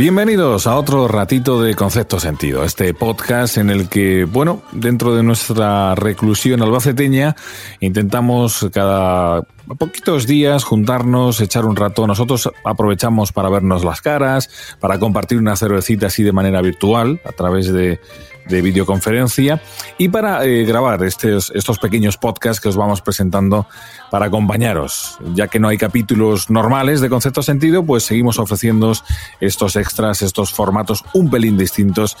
Bienvenidos 0.00 0.66
a 0.66 0.76
otro 0.76 1.08
ratito 1.08 1.60
de 1.60 1.74
Concepto 1.74 2.18
Sentido, 2.18 2.64
este 2.64 2.94
podcast 2.94 3.58
en 3.58 3.68
el 3.68 3.90
que, 3.90 4.24
bueno, 4.24 4.62
dentro 4.72 5.14
de 5.14 5.22
nuestra 5.22 5.94
reclusión 5.94 6.62
albaceteña, 6.62 7.36
intentamos 7.80 8.66
cada 8.72 9.42
poquitos 9.78 10.26
días 10.26 10.64
juntarnos, 10.64 11.42
echar 11.42 11.66
un 11.66 11.76
rato. 11.76 12.06
Nosotros 12.06 12.50
aprovechamos 12.64 13.30
para 13.30 13.50
vernos 13.50 13.84
las 13.84 14.00
caras, 14.00 14.48
para 14.80 14.98
compartir 14.98 15.36
una 15.36 15.54
cervecita 15.54 16.06
así 16.06 16.22
de 16.22 16.32
manera 16.32 16.62
virtual 16.62 17.20
a 17.26 17.32
través 17.32 17.70
de 17.70 18.00
de 18.46 18.62
videoconferencia 18.62 19.60
y 19.98 20.08
para 20.08 20.44
eh, 20.44 20.64
grabar 20.64 21.02
estos, 21.04 21.52
estos 21.54 21.78
pequeños 21.78 22.16
podcasts 22.16 22.60
que 22.60 22.68
os 22.68 22.76
vamos 22.76 23.00
presentando 23.00 23.66
para 24.10 24.26
acompañaros. 24.26 25.18
Ya 25.34 25.48
que 25.48 25.60
no 25.60 25.68
hay 25.68 25.78
capítulos 25.78 26.50
normales 26.50 27.00
de 27.00 27.08
concepto 27.08 27.42
sentido, 27.42 27.84
pues 27.84 28.04
seguimos 28.04 28.38
ofreciendo 28.38 28.92
estos 29.40 29.76
extras, 29.76 30.22
estos 30.22 30.52
formatos 30.52 31.04
un 31.14 31.30
pelín 31.30 31.56
distintos 31.56 32.16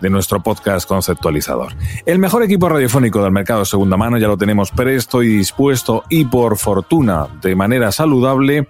de 0.00 0.10
nuestro 0.10 0.42
podcast 0.42 0.88
conceptualizador. 0.88 1.74
El 2.06 2.18
mejor 2.18 2.42
equipo 2.42 2.68
radiofónico 2.68 3.22
del 3.22 3.32
mercado 3.32 3.64
segunda 3.64 3.96
mano 3.96 4.18
ya 4.18 4.28
lo 4.28 4.38
tenemos 4.38 4.70
presto 4.70 5.22
y 5.22 5.28
dispuesto 5.28 6.04
y 6.08 6.24
por 6.24 6.56
fortuna 6.56 7.26
de 7.42 7.54
manera 7.54 7.92
saludable 7.92 8.68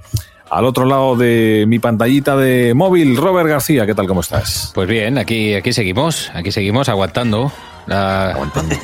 al 0.55 0.67
otro 0.67 0.85
lado 0.85 1.17
de 1.17 1.65
mi 1.67 1.81
pantallita 1.81 2.37
de 2.37 2.75
móvil, 2.75 3.17
Robert 3.17 3.49
García, 3.49 3.87
¿qué 3.87 3.95
tal? 3.95 4.07
¿Cómo 4.07 4.21
estás? 4.21 4.71
Pues 4.73 4.89
bien, 4.89 5.19
aquí, 5.19 5.53
aquí 5.55 5.73
seguimos, 5.73 6.31
aquí 6.33 6.53
seguimos 6.53 6.89
aguantando. 6.89 7.51
La, 7.87 8.31
aguantando. 8.31 8.77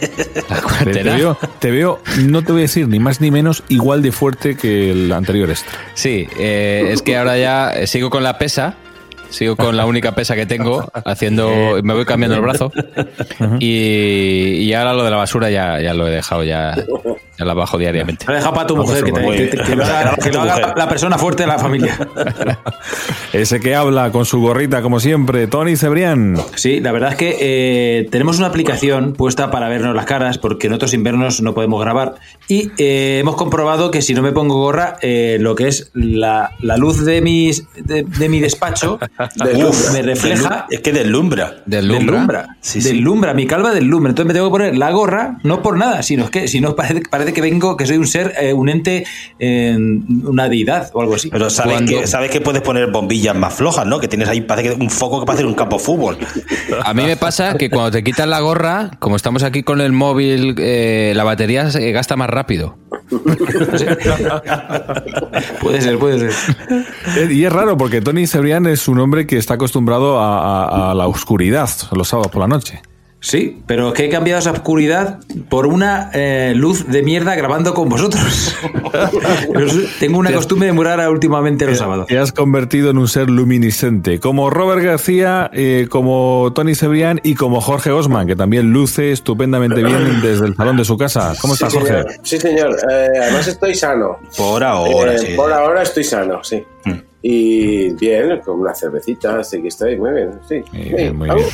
te, 0.85 1.03
veo, 1.05 1.39
te, 1.61 1.71
veo, 1.71 2.01
no 2.25 2.43
te 2.43 2.53
voy 2.53 2.63
a 2.63 2.65
decir 2.65 2.89
ni 2.89 2.99
más 2.99 3.21
ni 3.21 3.31
menos, 3.31 3.63
igual 3.69 4.03
de 4.03 4.11
fuerte 4.11 4.57
que 4.57 4.91
el 4.91 5.13
anterior 5.13 5.49
este. 5.49 5.71
Sí, 5.95 6.29
eh, 6.41 6.91
es 6.91 7.03
que 7.03 7.17
ahora 7.17 7.39
ya 7.39 7.87
sigo 7.87 8.11
con 8.11 8.25
la 8.25 8.37
pesa, 8.37 8.75
sigo 9.31 9.55
con 9.55 9.77
la 9.77 9.87
única 9.87 10.13
pesa 10.17 10.35
que 10.35 10.47
tengo, 10.47 10.91
haciendo, 11.05 11.79
me 11.85 11.95
voy 11.95 12.05
cambiando 12.05 12.35
el 12.35 12.43
brazo 12.43 12.73
y, 13.61 14.57
y, 14.59 14.75
ahora 14.75 14.93
lo 14.93 15.05
de 15.05 15.11
la 15.11 15.17
basura 15.19 15.51
ya, 15.51 15.81
ya 15.81 15.95
lo 15.95 16.09
he 16.09 16.11
dejado 16.11 16.43
ya 16.43 16.75
la 17.45 17.55
bajo 17.55 17.79
diariamente. 17.79 18.27
Lo 18.27 18.35
deja 18.35 18.53
para 18.53 18.67
tu 18.67 18.77
mujer, 18.77 19.05
que, 19.05 19.73
lo 20.33 20.41
haga 20.41 20.75
la 20.77 20.89
persona 20.89 21.19
fuerte 21.19 21.45
de 21.45 21.47
la 21.47 21.59
familia. 21.59 21.99
Ese 23.33 23.61
que 23.61 23.75
habla 23.75 24.11
con 24.11 24.25
su 24.25 24.41
gorrita, 24.41 24.83
como 24.83 25.01
siempre, 25.01 25.47
Tony 25.47 25.77
Cebrián. 25.77 26.37
Sí, 26.57 26.81
la 26.81 26.93
verdad 26.93 27.13
es 27.13 27.17
que 27.17 27.37
eh, 27.41 28.09
tenemos 28.11 28.39
una 28.39 28.49
aplicación 28.49 29.13
puesta 29.13 29.51
para 29.51 29.69
vernos 29.69 29.95
las 29.95 30.07
caras, 30.07 30.39
porque 30.39 30.67
en 30.67 30.73
otros 30.73 30.95
inviernos 30.95 31.41
no 31.41 31.55
podemos 31.55 31.81
grabar. 31.81 32.15
Y 32.49 32.73
eh, 32.79 33.19
hemos 33.21 33.37
comprobado 33.37 33.91
que 33.91 34.03
si 34.03 34.15
no 34.15 34.23
me 34.23 34.33
pongo 34.33 34.57
gorra, 34.57 34.97
eh, 35.03 35.39
lo 35.41 35.55
que 35.55 35.69
es 35.69 35.91
la, 35.95 36.53
la 36.61 36.77
luz 36.77 37.05
de, 37.05 37.21
mis, 37.21 37.67
de, 37.77 38.29
mi 38.29 38.41
despacho 38.41 38.99
me 39.93 40.03
refleja. 40.03 40.67
Es 40.71 40.81
que 40.81 40.93
deslumbra. 40.93 41.63
Deslumbra. 41.67 42.57
Deslumbra, 42.75 43.35
mi 43.35 43.47
calva 43.47 43.73
deslumbra. 43.73 44.11
Entonces 44.11 44.27
me 44.27 44.35
tengo 44.35 44.49
que 44.49 44.53
poner 44.53 44.77
la 44.77 44.91
gorra, 44.91 45.39
no 45.45 45.63
por 45.63 45.77
nada, 45.77 46.03
sino 46.03 46.25
es 46.25 46.31
que 46.31 46.49
si 46.49 46.61
no 46.61 46.75
parece, 46.75 47.03
parece 47.09 47.30
que 47.33 47.41
vengo, 47.41 47.77
que 47.77 47.87
soy 47.87 47.97
un 47.97 48.07
ser, 48.07 48.35
eh, 48.41 48.53
un 48.53 48.69
ente, 48.69 49.05
una 49.39 50.49
deidad 50.49 50.91
o 50.93 51.01
algo 51.01 51.15
así. 51.15 51.29
Pero 51.31 51.51
sabes, 51.51 51.83
que, 51.83 52.07
sabes 52.07 52.31
que 52.31 52.41
puedes 52.41 52.63
poner 52.63 52.91
bombillas 52.91 53.37
más 53.37 53.55
flojas, 53.55 53.87
¿no? 53.87 53.99
Que 54.01 54.09
tienes 54.09 54.29
ahí, 54.29 54.41
parece 54.41 54.71
que 54.71 54.75
un 54.83 54.91
foco 54.91 55.21
que 55.21 55.27
parece 55.27 55.45
un 55.45 55.55
campo 55.55 55.77
de 55.79 55.85
fútbol. 55.85 56.19
A 56.85 56.95
mí 56.95 57.05
me 57.05 57.17
pasa 57.17 57.57
que 57.57 57.71
cuando 57.71 57.91
te 57.91 58.03
quitas 58.03 58.29
la 58.29 58.41
gorra, 58.41 58.91
como 58.99 59.17
estamos 59.17 59.43
aquí 59.43 59.63
con 59.63 59.81
el 59.81 59.93
móvil, 59.93 60.55
eh, 60.59 61.13
la 61.15 61.25
batería 61.25 61.71
se 61.71 61.93
gasta 61.93 62.17
más 62.17 62.31
rápido. 62.31 62.77
puede 65.61 65.81
ser, 65.81 65.99
puede 65.99 66.31
ser. 66.31 66.57
Eh, 67.17 67.29
y 67.33 67.45
es 67.45 67.53
raro 67.53 67.77
porque 67.77 68.01
Tony 68.01 68.27
Cebrián 68.27 68.67
es 68.67 68.89
un 68.89 68.99
hombre 69.01 69.27
que 69.27 69.37
está 69.37 69.55
acostumbrado 69.55 70.19
a 70.21 70.95
la 70.95 71.07
oscuridad 71.07 71.71
los 71.93 72.09
sábados 72.09 72.31
por 72.31 72.41
la 72.41 72.49
noche. 72.49 72.81
Sí, 73.21 73.63
pero 73.67 73.89
es 73.89 73.95
que 73.95 74.07
he 74.07 74.09
cambiado 74.09 74.39
esa 74.39 74.51
oscuridad 74.51 75.21
por 75.51 75.67
una 75.67 76.11
eh, 76.15 76.55
luz 76.57 76.87
de 76.89 77.03
mierda 77.03 77.35
grabando 77.35 77.75
con 77.75 77.91
vosotros. 77.91 78.57
Tengo 80.01 80.19
una 80.19 80.33
costumbre 80.33 80.69
de 80.69 80.73
murar 80.73 81.07
últimamente 81.11 81.67
los 81.67 81.77
sábados. 81.77 82.07
Te 82.07 82.19
has 82.19 82.33
convertido 82.33 82.91
en 82.91 82.97
un 82.97 83.09
ser 83.09 83.29
luminiscente, 83.29 84.21
como 84.21 84.49
Robert 84.49 84.83
García, 84.83 85.51
eh, 85.53 85.87
como 85.91 86.53
Tony 86.55 86.75
Cebrián 86.75 87.21
y 87.23 87.35
como 87.35 87.61
Jorge 87.61 87.91
Osman, 87.91 88.27
que 88.27 88.37
también 88.37 88.73
luce 88.73 89.13
estupendamente 89.13 89.83
bien 89.83 90.23
desde 90.23 90.47
el 90.47 90.57
salón 90.57 90.79
de 90.79 90.87
su 90.87 90.97
casa. 90.97 91.35
¿Cómo 91.43 91.55
estás, 91.55 91.75
Jorge? 91.75 92.05
Sí, 92.23 92.39
señor. 92.39 92.75
Eh, 92.91 93.09
además 93.21 93.47
estoy 93.49 93.75
sano. 93.75 94.19
Por 94.37 94.65
ahora, 94.65 95.19
sí. 95.19 95.35
Por 95.37 95.53
ahora 95.53 95.83
estoy 95.83 96.05
sano, 96.05 96.43
sí. 96.43 96.65
Mm. 96.87 97.10
Y 97.23 97.93
bien, 97.95 98.41
con 98.41 98.61
una 98.61 98.75
cervecita, 98.75 99.41
así 99.41 99.61
que 99.61 99.69
estoy 99.69 99.97
muy 99.99 100.11
bien. 100.13 100.31
Sí, 100.49 100.63
muy 101.13 101.29
bien. 101.29 101.45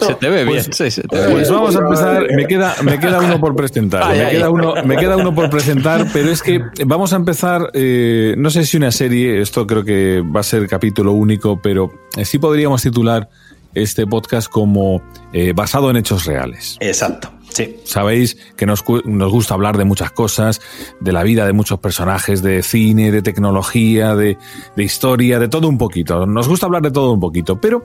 Se 0.00 0.14
te 0.14 0.28
ve 0.28 0.44
bien. 0.44 0.64
Pues, 0.64 0.94
sí, 0.94 1.02
pues 1.08 1.50
vamos 1.50 1.74
a 1.74 1.78
empezar. 1.80 2.26
Me 2.34 2.46
queda, 2.46 2.74
me 2.82 2.98
queda 3.00 3.20
uno 3.20 3.40
por 3.40 3.56
presentar. 3.56 4.16
me, 4.16 4.30
Queda 4.30 4.50
uno, 4.50 4.74
me 4.84 4.96
queda 4.96 5.16
uno 5.16 5.34
por 5.34 5.50
presentar, 5.50 6.06
pero 6.12 6.30
es 6.30 6.42
que 6.42 6.62
vamos 6.86 7.12
a 7.12 7.16
empezar. 7.16 7.70
Eh, 7.74 8.34
no 8.38 8.50
sé 8.50 8.64
si 8.64 8.76
una 8.76 8.92
serie, 8.92 9.40
esto 9.40 9.66
creo 9.66 9.84
que 9.84 10.22
va 10.22 10.40
a 10.40 10.44
ser 10.44 10.68
capítulo 10.68 11.12
único, 11.12 11.60
pero 11.60 11.90
sí 12.22 12.38
podríamos 12.38 12.82
titular 12.82 13.28
este 13.74 14.06
podcast 14.06 14.48
como 14.48 15.02
eh, 15.32 15.52
basado 15.54 15.90
en 15.90 15.96
hechos 15.96 16.24
reales. 16.24 16.76
Exacto. 16.80 17.37
Sí. 17.58 17.76
Sabéis 17.82 18.36
que 18.56 18.66
nos, 18.66 18.84
nos, 19.04 19.32
gusta 19.32 19.54
hablar 19.54 19.76
de 19.76 19.84
muchas 19.84 20.12
cosas, 20.12 20.60
de 21.00 21.12
la 21.12 21.24
vida 21.24 21.44
de 21.44 21.52
muchos 21.52 21.80
personajes, 21.80 22.40
de 22.40 22.62
cine, 22.62 23.10
de 23.10 23.20
tecnología, 23.20 24.14
de, 24.14 24.38
de 24.76 24.84
historia, 24.84 25.40
de 25.40 25.48
todo 25.48 25.68
un 25.68 25.76
poquito. 25.76 26.24
Nos 26.24 26.46
gusta 26.46 26.66
hablar 26.66 26.82
de 26.82 26.92
todo 26.92 27.10
un 27.12 27.18
poquito, 27.18 27.60
pero 27.60 27.84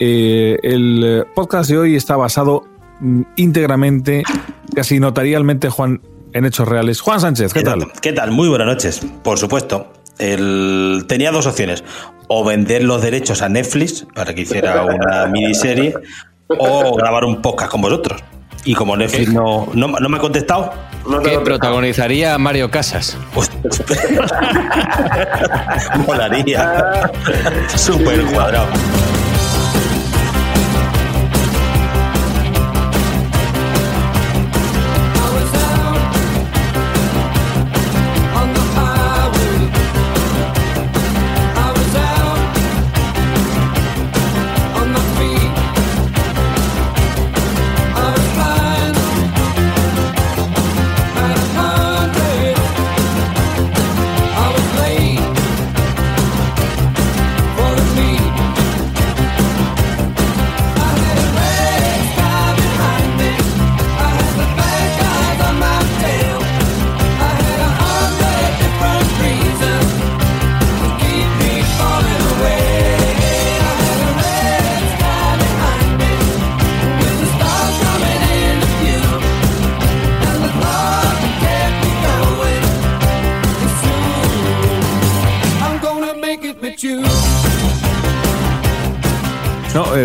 eh, 0.00 0.58
el 0.64 1.24
podcast 1.36 1.70
de 1.70 1.78
hoy 1.78 1.94
está 1.94 2.16
basado 2.16 2.64
mm, 2.98 3.22
íntegramente, 3.36 4.24
casi 4.74 4.98
notarialmente, 4.98 5.68
Juan, 5.68 6.00
en 6.32 6.44
hechos 6.44 6.66
reales. 6.66 7.00
Juan 7.00 7.20
Sánchez, 7.20 7.52
¿qué 7.52 7.62
tal? 7.62 7.92
¿Qué 8.00 8.12
tal? 8.12 8.32
Muy 8.32 8.48
buenas 8.48 8.66
noches. 8.66 9.02
Por 9.22 9.38
supuesto. 9.38 9.92
El, 10.18 11.04
tenía 11.06 11.30
dos 11.30 11.46
opciones. 11.46 11.84
O 12.26 12.44
vender 12.44 12.82
los 12.82 13.00
derechos 13.02 13.40
a 13.40 13.48
Netflix 13.48 14.04
para 14.16 14.34
que 14.34 14.40
hiciera 14.40 14.84
una 14.84 15.26
miniserie 15.26 15.94
o 16.48 16.96
grabar 16.96 17.24
un 17.24 17.40
podcast 17.40 17.70
con 17.70 17.82
vosotros. 17.82 18.20
Y 18.64 18.74
como 18.74 18.96
Netflix 18.96 19.32
no, 19.32 19.68
no, 19.74 19.88
me 19.88 20.16
ha 20.16 20.20
contestado. 20.20 20.72
¿Qué 21.24 21.38
protagonizaría 21.40 22.38
Mario 22.38 22.70
Casas? 22.70 23.16
Molaría. 26.06 27.10
Súper 27.76 28.24
cuadrado. 28.26 28.68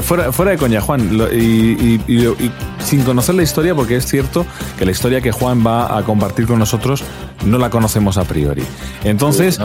Fuera, 0.04 0.32
fuera 0.32 0.52
de 0.52 0.58
coña, 0.58 0.82
Juan, 0.82 1.20
y, 1.32 2.00
sin 2.84 3.04
conocer 3.04 3.36
la 3.36 3.44
historia, 3.44 3.76
porque 3.76 3.98
es 3.98 4.06
cierto 4.06 4.46
que 4.78 4.86
la 4.86 4.92
historia 4.92 5.22
que 5.22 5.32
Juan 5.32 5.66
va 5.66 5.98
a 5.98 6.04
compartir 6.04 6.48
con 6.48 6.60
nosotros 6.60 7.04
no 7.46 7.58
la 7.58 7.70
conocemos 7.70 8.18
a 8.18 8.24
priori. 8.24 8.64
Entonces, 9.04 9.60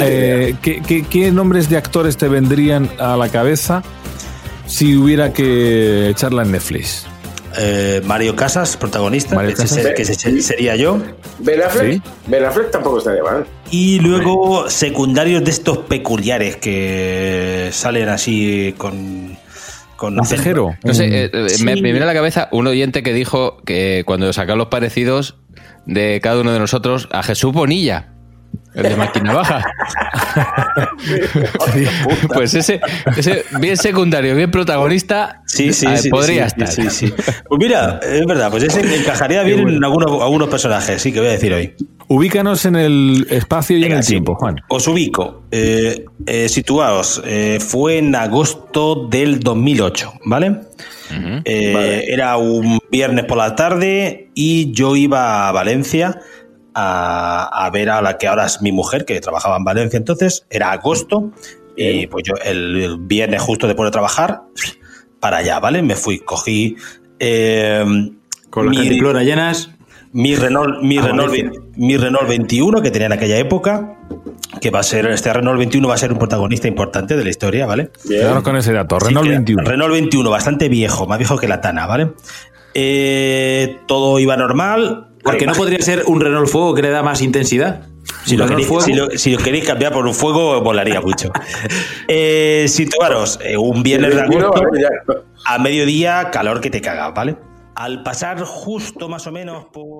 eh, 0.00 0.54
¿qué, 0.62 1.32
nombres 1.32 1.68
de 1.68 1.76
actores 1.76 2.16
te 2.16 2.28
vendrían 2.28 2.88
a 2.98 3.16
la 3.16 3.28
cabeza 3.28 3.82
si 4.66 4.96
hubiera 4.96 5.32
que 5.32 6.08
echarla 6.10 6.42
en 6.42 6.52
Netflix? 6.52 7.06
eh, 7.58 8.00
Mario 8.04 8.36
Casas, 8.36 8.76
protagonista, 8.76 9.34
Mario 9.34 9.50
que, 9.50 9.56
Casas. 9.56 9.86
que 9.94 10.04
sería 10.42 10.76
yo. 10.76 10.98
Ben 11.38 11.62
Affleck, 11.62 11.94
Sí. 11.94 12.02
Ben 12.26 12.44
Affleck 12.44 12.70
tampoco 12.70 12.98
estaría 12.98 13.22
mal. 13.22 13.46
Y 13.70 13.98
luego 14.00 14.68
secundarios 14.68 15.44
de 15.44 15.50
estos 15.50 15.78
peculiares 15.78 16.56
que 16.56 17.70
salen 17.72 18.08
así 18.08 18.74
con... 18.76 19.38
con 20.00 20.18
Un 20.18 20.24
cejero. 20.24 20.74
No 20.82 20.94
sé, 20.94 21.04
Un- 21.06 21.12
eh, 21.12 21.30
eh, 21.32 21.46
me, 21.62 21.74
me 21.76 21.82
viene 21.92 22.02
a 22.02 22.06
la 22.06 22.14
cabeza 22.14 22.48
un 22.52 22.66
oyente 22.66 23.02
que 23.02 23.12
dijo 23.12 23.58
que 23.64 24.02
cuando 24.06 24.32
sacaron 24.32 24.58
los 24.58 24.68
parecidos 24.68 25.36
de 25.86 26.20
cada 26.22 26.40
uno 26.40 26.52
de 26.52 26.58
nosotros 26.58 27.08
a 27.12 27.22
Jesús 27.22 27.52
Bonilla, 27.52 28.08
el 28.74 28.82
de 28.84 28.96
máquina 28.96 29.34
baja. 29.34 29.62
pues 32.34 32.54
ese, 32.54 32.80
ese 33.16 33.44
bien 33.60 33.76
secundario, 33.76 34.34
bien 34.34 34.50
protagonista, 34.50 35.42
Sí, 35.46 35.72
sí, 35.72 35.86
eh, 35.86 35.98
sí. 35.98 36.10
podría 36.10 36.48
sí, 36.48 36.54
estar. 36.62 36.90
sí, 36.90 37.08
sí. 37.08 37.14
Pues 37.48 37.58
mira, 37.58 38.00
es 38.02 38.24
verdad, 38.26 38.50
pues 38.50 38.64
ese 38.64 38.80
encajaría 38.96 39.42
bien 39.42 39.68
en 39.68 39.84
algunos, 39.84 40.22
algunos 40.22 40.48
personajes, 40.48 41.00
sí, 41.02 41.12
que 41.12 41.20
voy 41.20 41.28
a 41.28 41.32
decir 41.32 41.52
hoy. 41.52 41.74
Ubícanos 42.12 42.64
en 42.64 42.74
el 42.74 43.28
espacio 43.30 43.78
y 43.78 43.84
en 43.84 43.92
el 43.92 44.02
sí. 44.02 44.14
tiempo, 44.14 44.34
Juan. 44.34 44.56
Os 44.68 44.88
ubico. 44.88 45.44
Eh, 45.52 46.04
eh, 46.26 46.48
situaos. 46.48 47.22
eh, 47.24 47.58
fue 47.60 47.98
en 47.98 48.12
agosto 48.16 49.06
del 49.08 49.38
2008, 49.38 50.14
¿vale? 50.24 50.56
Eh, 51.44 51.72
Vale. 51.72 52.12
Era 52.12 52.36
un 52.36 52.80
viernes 52.90 53.26
por 53.26 53.38
la 53.38 53.54
tarde 53.54 54.28
y 54.34 54.72
yo 54.72 54.96
iba 54.96 55.48
a 55.48 55.52
Valencia 55.52 56.18
a, 56.74 57.64
a 57.64 57.70
ver 57.70 57.90
a 57.90 58.02
la 58.02 58.18
que 58.18 58.26
ahora 58.26 58.46
es 58.46 58.60
mi 58.60 58.72
mujer, 58.72 59.04
que 59.04 59.20
trabajaba 59.20 59.56
en 59.56 59.62
Valencia 59.64 59.96
entonces. 59.96 60.46
Era 60.50 60.72
agosto 60.72 61.30
y 61.76 62.08
pues 62.08 62.24
yo 62.26 62.34
el, 62.44 62.76
el 62.82 62.96
viernes 62.98 63.40
justo 63.40 63.68
después 63.68 63.86
de 63.86 63.92
trabajar, 63.92 64.42
para 65.20 65.36
allá, 65.38 65.60
¿vale? 65.60 65.80
Me 65.82 65.94
fui, 65.94 66.18
cogí... 66.18 66.74
eh, 67.20 67.84
Con 68.50 68.66
las 68.66 68.70
mi- 68.72 68.76
cantimploras 68.78 69.24
llenas. 69.24 69.70
Mi 70.12 70.34
Renault, 70.34 70.82
mi, 70.82 70.98
Ah, 70.98 71.02
Renault, 71.02 71.30
Valencia. 71.30 71.60
ve- 71.60 71.68
mi 71.76 71.96
Renault 71.96 72.28
21 72.28 72.82
que 72.82 72.90
tenía 72.90 73.06
en 73.06 73.12
aquella 73.12 73.38
época, 73.38 73.96
que 74.60 74.70
va 74.70 74.80
a 74.80 74.82
ser, 74.82 75.06
este 75.06 75.32
Renault 75.32 75.58
21 75.58 75.86
va 75.88 75.94
a 75.94 75.98
ser 75.98 76.12
un 76.12 76.18
protagonista 76.18 76.66
importante 76.68 77.16
de 77.16 77.24
la 77.24 77.30
historia, 77.30 77.66
¿vale? 77.66 77.90
Quedaros 78.06 78.42
con 78.42 78.56
ese 78.56 78.72
dato. 78.72 78.98
Renault 78.98 79.26
que- 79.26 79.32
21. 79.34 79.62
Renault 79.64 79.92
21, 79.92 80.30
bastante 80.30 80.68
viejo, 80.68 81.06
más 81.06 81.18
viejo 81.18 81.36
que 81.38 81.46
la 81.48 81.60
Tana, 81.60 81.86
¿vale? 81.86 82.10
Eh, 82.74 83.78
todo 83.86 84.18
iba 84.18 84.36
normal. 84.36 85.06
Porque 85.22 85.44
no 85.46 85.52
podría 85.52 85.80
ser 85.82 86.04
un 86.06 86.18
Renault 86.20 86.48
Fuego 86.48 86.74
que 86.74 86.80
le 86.80 86.88
da 86.90 87.02
más 87.02 87.20
intensidad. 87.20 87.82
Si 88.24 88.36
lo, 88.38 88.44
Renault 88.46 88.50
queréis, 88.50 88.68
Fuego- 88.68 88.82
si, 88.84 88.92
lo, 88.94 89.10
si 89.10 89.30
lo 89.32 89.38
queréis 89.38 89.66
cambiar 89.66 89.92
por 89.92 90.06
un 90.06 90.14
fuego, 90.14 90.60
volaría 90.62 91.00
mucho. 91.02 91.30
eh, 92.08 92.64
situaros, 92.68 93.38
eh, 93.44 93.56
un 93.58 93.82
viernes 93.82 94.14
de 94.14 94.22
El 94.22 94.28
21, 94.30 94.46
agosto, 94.46 95.24
a 95.44 95.58
mediodía, 95.58 96.30
calor 96.32 96.60
que 96.62 96.70
te 96.70 96.80
cagas, 96.80 97.12
¿vale? 97.14 97.36
Al 97.74 98.02
pasar 98.02 98.40
justo 98.44 99.08
más 99.10 99.26
o 99.26 99.32
menos 99.32 99.66
por... 99.66 99.99